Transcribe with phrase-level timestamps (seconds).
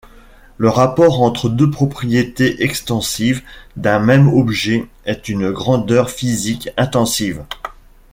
[0.57, 3.43] Le rapport entre deux propriétés extensives
[3.75, 7.45] d'un même objet est une grandeur physique intensive.